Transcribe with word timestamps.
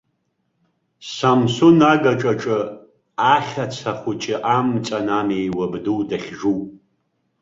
Самсун 1.13 1.77
агаҿаҿы 1.91 2.59
ахьаца 3.35 3.91
хәыҷы 3.99 4.35
амҵан 4.55 5.07
ами 5.19 5.53
уабду 5.57 6.01
дахьжу? 6.09 6.57